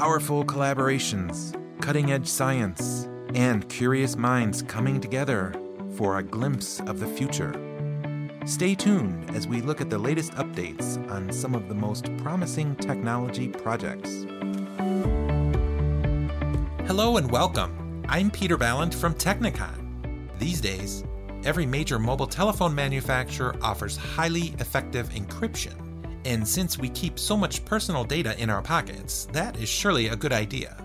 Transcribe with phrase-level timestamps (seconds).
[0.00, 5.52] Powerful collaborations, cutting edge science, and curious minds coming together
[5.94, 7.52] for a glimpse of the future.
[8.46, 12.76] Stay tuned as we look at the latest updates on some of the most promising
[12.76, 14.24] technology projects.
[16.86, 18.02] Hello and welcome.
[18.08, 20.30] I'm Peter Balint from Technikon.
[20.38, 21.04] These days,
[21.44, 25.89] every major mobile telephone manufacturer offers highly effective encryption.
[26.24, 30.16] And since we keep so much personal data in our pockets, that is surely a
[30.16, 30.76] good idea.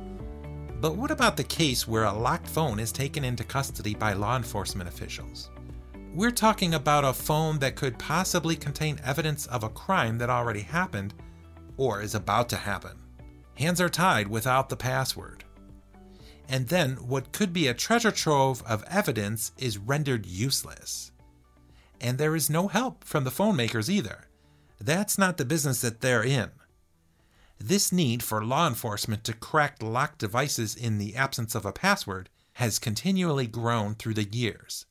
[0.79, 4.37] But what about the case where a locked phone is taken into custody by law
[4.37, 5.49] enforcement officials?
[6.13, 10.61] We're talking about a phone that could possibly contain evidence of a crime that already
[10.61, 11.13] happened
[11.75, 12.97] or is about to happen.
[13.55, 15.43] Hands are tied without the password.
[16.47, 21.11] And then what could be a treasure trove of evidence is rendered useless.
[21.99, 24.27] And there is no help from the phone makers either.
[24.79, 26.51] That's not the business that they're in.
[27.59, 32.29] This need for law enforcement to crack locked devices in the absence of a password
[32.53, 34.85] has continually grown through the years.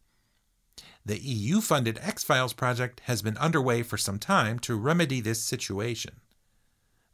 [1.06, 6.20] The EU funded EXFILES project has been underway for some time to remedy this situation.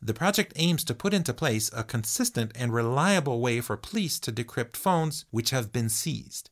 [0.01, 4.33] The project aims to put into place a consistent and reliable way for police to
[4.33, 6.51] decrypt phones which have been seized.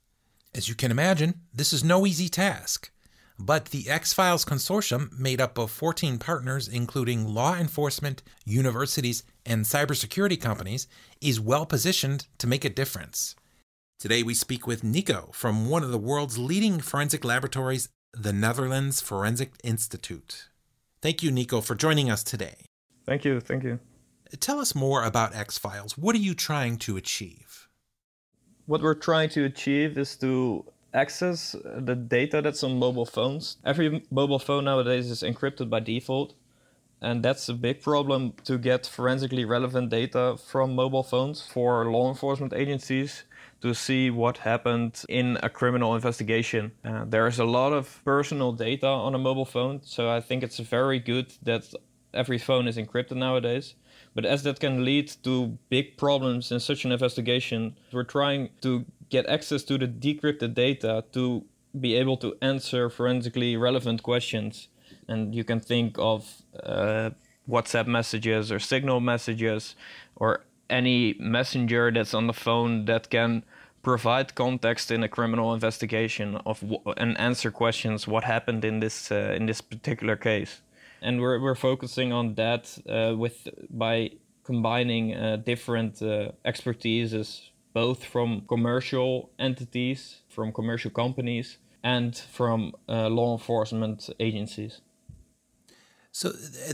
[0.54, 2.90] As you can imagine, this is no easy task.
[3.38, 10.40] But the EXFILES Consortium, made up of 14 partners, including law enforcement, universities, and cybersecurity
[10.40, 10.88] companies,
[11.20, 13.36] is well positioned to make a difference.
[14.00, 19.00] Today we speak with Nico from one of the world's leading forensic laboratories, the Netherlands
[19.00, 20.48] Forensic Institute.
[21.00, 22.66] Thank you, Nico, for joining us today.
[23.06, 23.40] Thank you.
[23.40, 23.78] Thank you.
[24.40, 25.92] Tell us more about EXFILES.
[25.96, 27.68] What are you trying to achieve?
[28.66, 33.56] What we're trying to achieve is to access the data that's on mobile phones.
[33.64, 36.34] Every mobile phone nowadays is encrypted by default,
[37.00, 42.08] and that's a big problem to get forensically relevant data from mobile phones for law
[42.08, 43.24] enforcement agencies
[43.60, 46.72] to see what happened in a criminal investigation.
[46.84, 50.58] Uh, there's a lot of personal data on a mobile phone, so I think it's
[50.58, 51.72] very good that
[52.14, 53.74] every phone is encrypted nowadays.
[54.14, 58.84] But as that can lead to big problems in such an investigation, we're trying to
[59.10, 61.44] get access to the decrypted data to
[61.78, 64.68] be able to answer forensically relevant questions.
[65.06, 67.10] And you can think of uh,
[67.48, 69.74] WhatsApp messages or Signal messages
[70.16, 73.44] or any messenger that's on the phone that can
[73.82, 79.10] provide context in a criminal investigation of w- and answer questions what happened in this
[79.10, 80.60] uh, in this particular case
[81.00, 84.10] and we're, we're focusing on that uh, with by
[84.44, 87.50] combining uh, different uh, expertises
[87.82, 91.58] both from commercial entities, from commercial companies,
[91.94, 94.80] and from uh, law enforcement agencies.
[96.10, 96.26] So,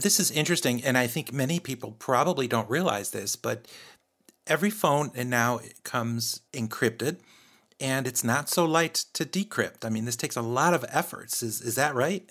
[0.06, 3.59] this is interesting, and I think many people probably don't realize this, but
[4.47, 7.16] every phone now comes encrypted
[7.81, 9.84] and it's not so light to decrypt.
[9.84, 11.42] I mean, this takes a lot of efforts.
[11.42, 12.25] Is, is that right?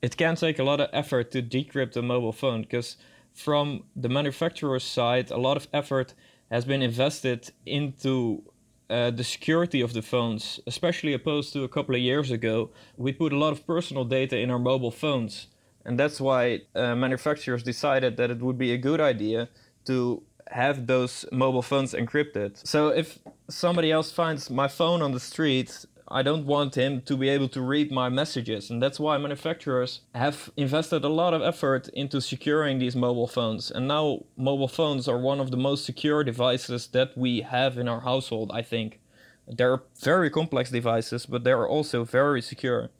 [0.00, 2.96] It can take a lot of effort to decrypt a mobile phone because,
[3.34, 6.14] from the manufacturer's side, a lot of effort
[6.50, 8.42] has been invested into
[8.90, 12.70] uh, the security of the phones, especially opposed to a couple of years ago.
[12.96, 15.46] We put a lot of personal data in our mobile phones,
[15.84, 19.48] and that's why uh, manufacturers decided that it would be a good idea
[19.84, 22.66] to have those mobile phones encrypted.
[22.66, 27.16] So if somebody else finds my phone on the street I don't want him to
[27.16, 28.68] be able to read my messages.
[28.68, 33.70] And that's why manufacturers have invested a lot of effort into securing these mobile phones.
[33.70, 37.86] And now mobile phones are one of the most secure devices that we have in
[37.88, 38.98] our household, I think.
[39.46, 42.90] They're very complex devices, but they're also very secure.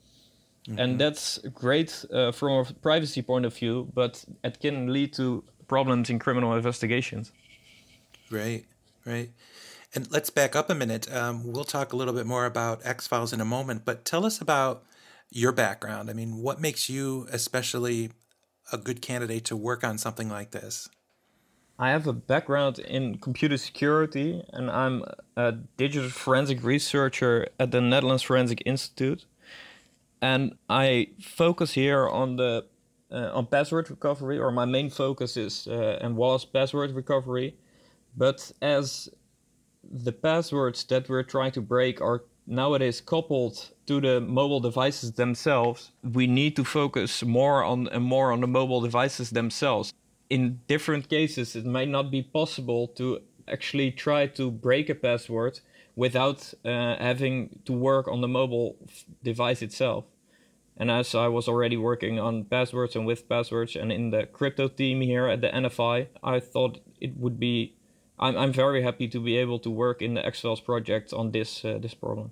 [0.69, 0.79] Mm-hmm.
[0.79, 5.43] And that's great uh, from a privacy point of view, but it can lead to
[5.67, 7.33] problems in criminal investigations.
[8.31, 8.67] Right,
[9.05, 9.31] right.
[9.93, 11.13] And let's back up a minute.
[11.13, 14.41] Um, we'll talk a little bit more about EXFILES in a moment, but tell us
[14.41, 14.85] about
[15.31, 16.09] your background.
[16.09, 18.13] I mean, what makes you especially
[18.73, 20.89] a good candidate to work on something like this?
[21.77, 25.03] I have a background in computer security, and I'm
[25.37, 29.25] a digital forensic researcher at the Netherlands Forensic Institute.
[30.23, 32.67] And I focus here on the
[33.11, 37.57] uh, on password recovery, or my main focus is uh, and was password recovery.
[38.17, 39.09] But as
[39.91, 45.93] the passwords that we're trying to break are nowadays coupled to the mobile devices themselves,
[46.03, 49.93] we need to focus more on and more on the mobile devices themselves.
[50.29, 55.61] In different cases, it might not be possible to actually try to break a password
[55.97, 58.77] without uh, having to work on the mobile
[59.23, 60.05] device itself.
[60.77, 64.69] And as I was already working on passwords and with passwords and in the crypto
[64.69, 67.75] team here at the NFI, I thought it would be.
[68.21, 71.65] I'm, I'm very happy to be able to work in the EXFILES project on this
[71.65, 72.31] uh, this problem.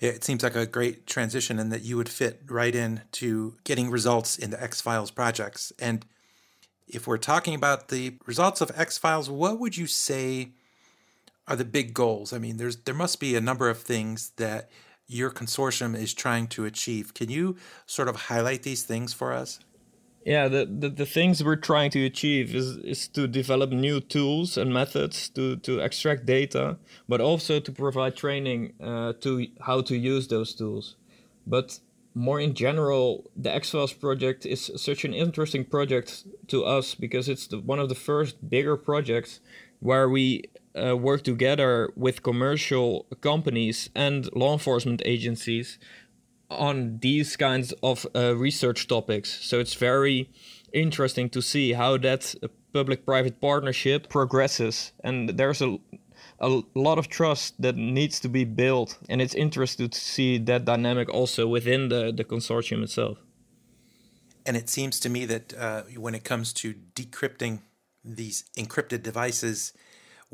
[0.00, 3.54] Yeah, it seems like a great transition and that you would fit right in to
[3.64, 5.72] getting results in the EXFILES projects.
[5.78, 6.04] And
[6.88, 10.50] if we're talking about the results of EXFILES, what would you say
[11.46, 12.32] are the big goals?
[12.32, 14.70] I mean, there's there must be a number of things that
[15.06, 17.12] your consortium is trying to achieve.
[17.12, 17.56] Can you
[17.86, 19.60] sort of highlight these things for us?
[20.24, 24.56] Yeah, the, the, the things we're trying to achieve is, is to develop new tools
[24.56, 29.94] and methods to, to extract data, but also to provide training uh, to how to
[29.94, 30.96] use those tools.
[31.46, 31.78] But
[32.14, 37.46] more in general, the EXFILES project is such an interesting project to us because it's
[37.46, 39.40] the, one of the first bigger projects
[39.80, 40.44] where we
[40.74, 45.78] uh, work together with commercial companies and law enforcement agencies
[46.58, 49.30] on these kinds of uh, research topics.
[49.44, 50.30] So it's very
[50.72, 52.34] interesting to see how that
[52.72, 55.78] public-private partnership progresses, and there's a
[56.40, 60.64] a lot of trust that needs to be built, and it's interesting to see that
[60.64, 63.18] dynamic also within the the consortium itself.
[64.46, 67.60] And it seems to me that uh, when it comes to decrypting
[68.04, 69.72] these encrypted devices,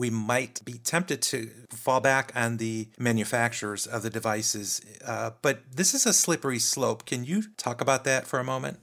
[0.01, 4.81] we might be tempted to fall back on the manufacturers of the devices.
[5.05, 7.05] Uh, but this is a slippery slope.
[7.05, 8.79] Can you talk about that for a moment?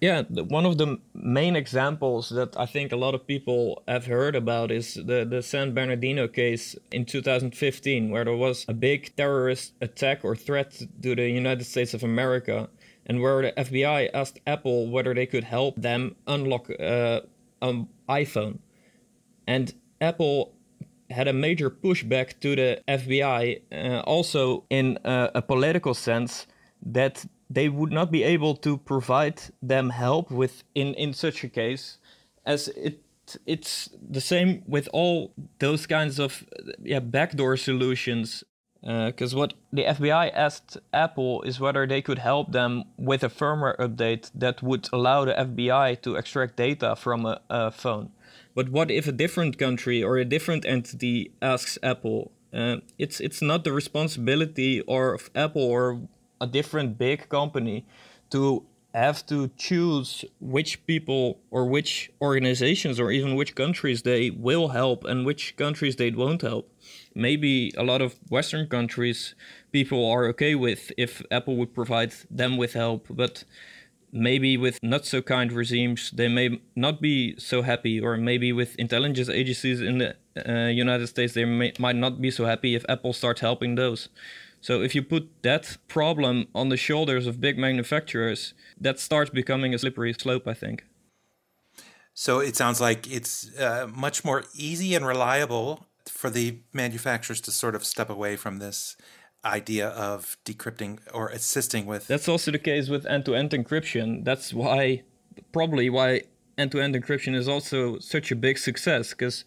[0.00, 4.34] Yeah, one of the main examples that I think a lot of people have heard
[4.34, 9.74] about is the, the San Bernardino case in 2015, where there was a big terrorist
[9.82, 10.70] attack or threat
[11.02, 12.70] to the United States of America,
[13.04, 17.20] and where the FBI asked Apple whether they could help them unlock uh,
[17.60, 18.60] an iPhone.
[19.46, 20.54] And Apple
[21.10, 26.46] had a major pushback to the FBI, uh, also in uh, a political sense,
[26.82, 31.48] that they would not be able to provide them help with in in such a
[31.48, 31.98] case
[32.46, 33.02] as it
[33.46, 36.44] it's the same with all those kinds of
[36.82, 38.44] yeah backdoor solutions
[38.82, 43.28] because uh, what the FBI asked Apple is whether they could help them with a
[43.28, 48.10] firmware update that would allow the FBI to extract data from a, a phone.
[48.54, 52.32] But what if a different country or a different entity asks Apple?
[52.52, 56.00] Uh, it's it's not the responsibility or of Apple or
[56.40, 57.86] a different big company
[58.30, 58.64] to
[58.94, 65.04] have to choose which people or which organizations or even which countries they will help
[65.04, 66.68] and which countries they won't help.
[67.14, 69.34] Maybe a lot of Western countries
[69.70, 73.44] people are okay with if Apple would provide them with help, but
[74.12, 78.76] maybe with not so kind regimes they may not be so happy, or maybe with
[78.76, 80.16] intelligence agencies in the
[80.48, 84.08] uh, United States they may, might not be so happy if Apple starts helping those.
[84.60, 89.74] So if you put that problem on the shoulders of big manufacturers, that starts becoming
[89.74, 90.84] a slippery slope, I think.
[92.12, 97.50] So it sounds like it's uh, much more easy and reliable for the manufacturers to
[97.50, 98.96] sort of step away from this
[99.44, 102.06] idea of decrypting or assisting with.
[102.06, 104.24] That's also the case with end-to-end encryption.
[104.24, 105.02] That's why,
[105.52, 106.22] probably why
[106.58, 109.44] end-to-end encryption is also such a big success because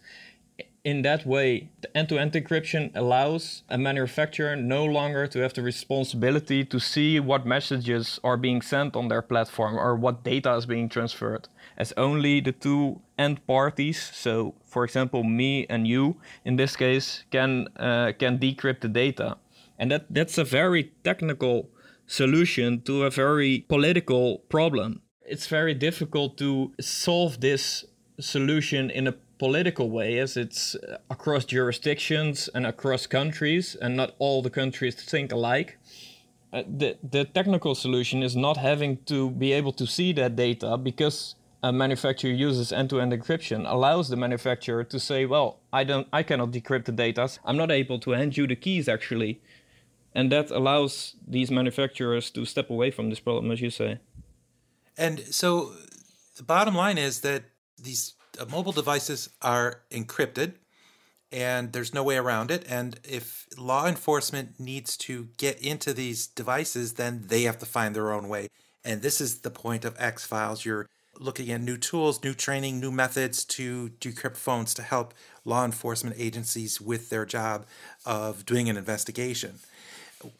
[0.84, 6.62] in that way, the end-to-end encryption allows a manufacturer no longer to have the responsibility
[6.62, 10.90] to see what messages are being sent on their platform or what data is being
[10.90, 11.48] transferred,
[11.78, 17.24] as only the two end parties, so for example me and you in this case,
[17.30, 19.38] can uh, can decrypt the data,
[19.78, 21.70] and that that's a very technical
[22.06, 25.00] solution to a very political problem.
[25.26, 27.84] It's very difficult to solve this
[28.20, 34.14] solution in a political way as it's uh, across jurisdictions and across countries and not
[34.18, 35.78] all the countries think alike.
[36.52, 40.76] Uh, the, the technical solution is not having to be able to see that data
[40.76, 46.22] because a manufacturer uses end-to-end encryption allows the manufacturer to say well i don't i
[46.22, 47.26] cannot decrypt the data.
[47.44, 49.40] I'm not able to hand you the keys actually
[50.14, 53.98] and that allows these manufacturers to step away from this problem as you say
[54.96, 55.72] and so
[56.36, 57.44] the bottom line is that
[57.80, 60.54] these uh, mobile devices are encrypted
[61.32, 62.64] and there's no way around it.
[62.68, 67.94] And if law enforcement needs to get into these devices, then they have to find
[67.94, 68.48] their own way.
[68.84, 70.64] And this is the point of EXFILES.
[70.64, 70.86] You're
[71.18, 76.16] looking at new tools, new training, new methods to decrypt phones to help law enforcement
[76.18, 77.66] agencies with their job
[78.04, 79.58] of doing an investigation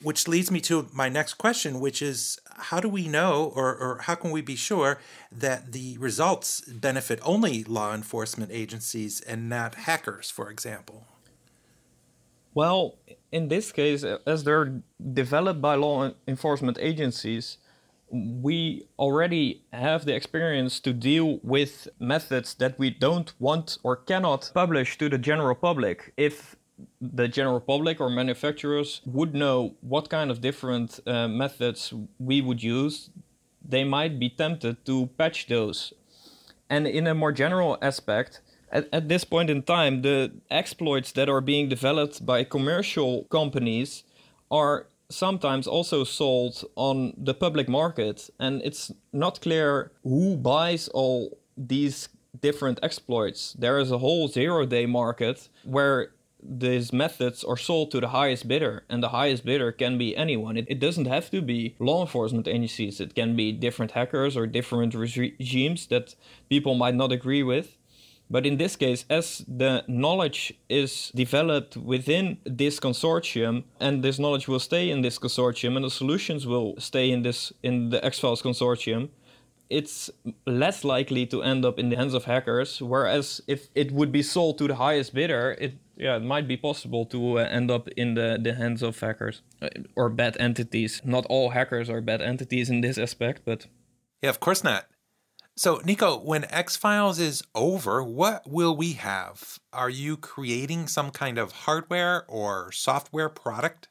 [0.02, 3.98] which leads me to my next question, which is how do we know or, or
[4.02, 4.98] how can we be sure
[5.30, 11.06] that the results benefit only law enforcement agencies and not hackers, for example?
[12.54, 12.98] Well,
[13.32, 14.80] in this case, as they're
[15.12, 17.58] developed by law enforcement agencies,
[18.10, 24.52] we already have the experience to deal with methods that we don't want or cannot
[24.54, 26.12] publish to the general public.
[26.16, 26.54] If
[27.00, 32.62] the general public or manufacturers would know what kind of different uh, methods we would
[32.62, 33.10] use,
[33.66, 35.92] they might be tempted to patch those.
[36.68, 38.40] And in a more general aspect,
[38.70, 44.02] at, at this point in time, the exploits that are being developed by commercial companies
[44.50, 51.38] are sometimes also sold on the public market, and it's not clear who buys all
[51.56, 52.08] these
[52.40, 53.52] different exploits.
[53.52, 56.13] There is a whole zero day market where
[56.44, 60.56] these methods are sold to the highest bidder, and the highest bidder can be anyone.
[60.56, 64.46] It, it doesn't have to be law enforcement agencies, it can be different hackers or
[64.46, 66.14] different regimes that
[66.48, 67.76] people might not agree with.
[68.30, 74.48] But in this case, as the knowledge is developed within this consortium, and this knowledge
[74.48, 78.42] will stay in this consortium, and the solutions will stay in this in the EXFILES
[78.42, 79.10] consortium,
[79.70, 80.10] it's
[80.46, 82.80] less likely to end up in the hands of hackers.
[82.80, 86.56] Whereas if it would be sold to the highest bidder, it yeah, it might be
[86.56, 91.00] possible to uh, end up in the, the hands of hackers uh, or bad entities.
[91.04, 93.66] Not all hackers are bad entities in this aspect, but
[94.22, 94.86] yeah, of course not.
[95.56, 99.60] So, Nico, when EXFILES is over, what will we have?
[99.72, 103.86] Are you creating some kind of hardware or software product?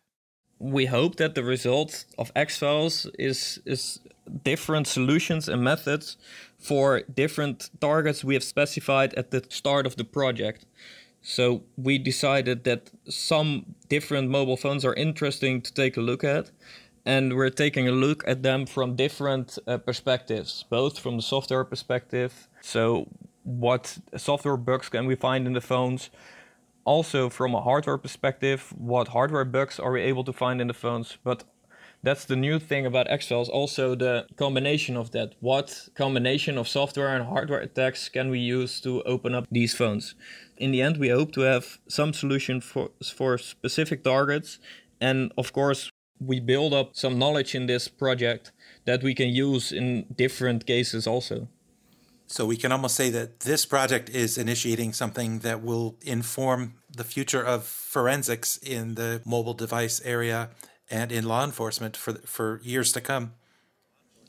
[0.59, 3.99] We hope that the result of EXFILES is is
[4.43, 6.17] different solutions and methods
[6.59, 10.65] for different targets we have specified at the start of the project.
[11.21, 16.51] So we decided that some different mobile phones are interesting to take a look at,
[17.05, 21.63] and we're taking a look at them from different uh, perspectives, both from the software
[21.63, 22.49] perspective.
[22.61, 23.07] So,
[23.43, 26.09] what software bugs can we find in the phones?
[26.85, 30.73] Also, from a hardware perspective, what hardware bugs are we able to find in the
[30.73, 31.17] phones?
[31.23, 31.45] But
[32.03, 33.49] that's the new thing about EXFILES.
[33.49, 35.35] Also, the combination of that.
[35.39, 40.13] What combination of software and hardware attacks can we use to open up these phones?
[40.57, 44.59] In the end, we hope to have some solution for for specific targets,
[44.99, 48.51] and of course, we build up some knowledge in this project
[48.85, 51.47] that we can use in different cases also.
[52.27, 57.03] So we can almost say that this project is initiating something that will inform the
[57.03, 60.49] future of forensics in the mobile device area
[60.93, 63.33] and in law enforcement for for years to come.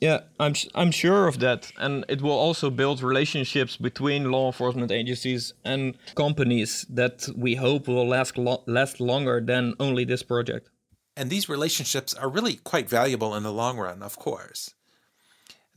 [0.01, 4.91] Yeah, I'm I'm sure of that, and it will also build relationships between law enforcement
[4.91, 10.69] agencies and companies that we hope will last lo- last longer than only this project.
[11.15, 14.73] And these relationships are really quite valuable in the long run, of course.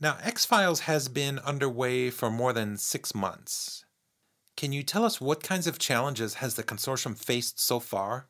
[0.01, 3.85] Now, EXFILES has been underway for more than six months.
[4.57, 8.27] Can you tell us what kinds of challenges has the consortium faced so far?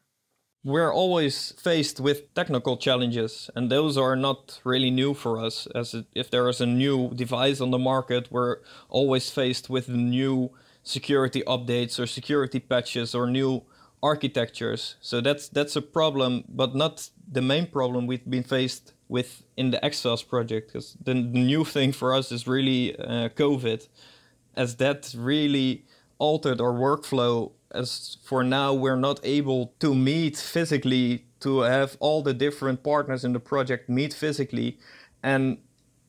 [0.64, 5.68] We're always faced with technical challenges, and those are not really new for us.
[5.74, 8.58] As if there is a new device on the market, we're
[8.90, 10.52] always faced with new
[10.84, 13.64] security updates or security patches or new
[14.04, 14.96] architectures.
[15.00, 19.72] So that's that's a problem, but not the main problem we've been faced with in
[19.72, 20.68] the EXFILES project.
[20.68, 23.88] Because the, new thing for us is really uh, COVID,
[24.58, 25.86] as that really
[26.20, 27.52] altered our workflow.
[27.72, 33.24] As for now, we're not able to meet physically to have all the different partners
[33.24, 34.78] in the project meet physically,
[35.24, 35.58] and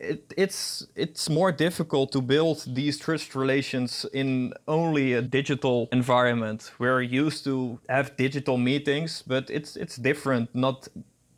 [0.00, 6.72] it, it's it's more difficult to build these trust relations in only a digital environment.
[6.78, 10.88] We're used to have digital meetings, but it's it's different not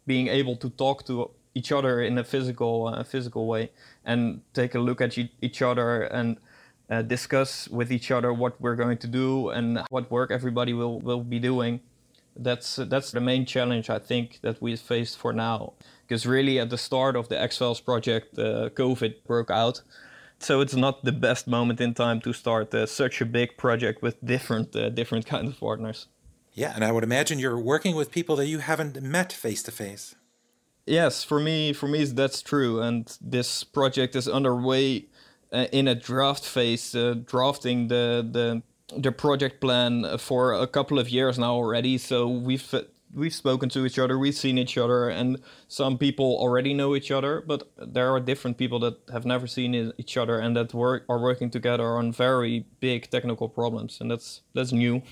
[0.06, 3.70] being able to talk to each other in a physical uh, physical way
[4.04, 6.38] and take a look at each other and
[6.90, 11.00] uh, discuss with each other what we're going to do and what work everybody will,
[11.00, 11.80] will be doing.
[12.34, 15.74] That's that's the main challenge I think that we faced for now
[16.12, 19.82] because really at the start of the EXFILES project, uh, COVID broke out.
[20.38, 24.02] So it's not the best moment in time to start uh, such a big project
[24.02, 26.08] with different uh, different kinds of partners.
[26.52, 29.70] Yeah, and I would imagine you're working with people that you haven't met face to
[29.70, 30.14] face.
[30.86, 35.06] Yes, for me, for me that's true, and this project is underway
[35.52, 38.62] uh, in a draft phase, uh, drafting the the
[38.96, 41.98] the project plan for a couple of years now already.
[41.98, 42.74] So we've
[43.14, 47.10] we've spoken to each other, we've seen each other, and some people already know each
[47.10, 51.04] other, but there are different people that have never seen each other and that work
[51.08, 55.02] are working together on very big technical problems, and that's that's new.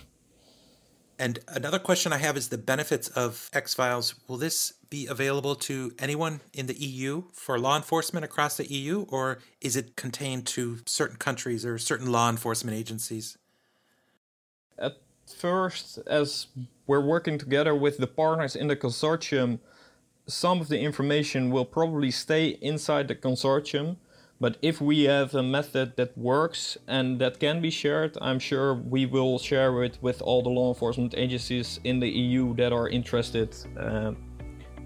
[1.19, 4.15] And another question I have is the benefits of EXFILES.
[4.27, 9.07] Will this be available to anyone in the EU for law enforcement across the EU,
[9.09, 13.39] or is it contained to certain countries or certain law enforcement agencies?
[14.77, 14.97] At
[15.39, 16.49] first, as
[16.89, 19.61] we're working together with the partners in the consortium,
[20.27, 23.97] some of the information will probably stay inside the consortium.
[24.41, 28.75] But if we have a method that works and that can be shared, I'm sure
[28.75, 32.89] we will share it with all the law enforcement agencies in the EU that are
[32.89, 34.13] interested uh,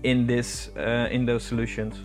[0.05, 1.97] in this uh, in those solutions.